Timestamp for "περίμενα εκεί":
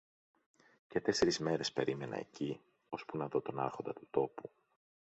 1.73-2.59